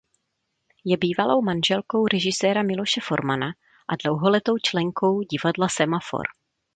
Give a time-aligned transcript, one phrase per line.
[0.85, 3.47] Je bývalou manželkou režiséra Miloše Formana
[3.87, 6.25] a dlouholetou členkou Divadla Semafor.